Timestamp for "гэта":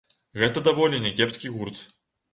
0.43-0.63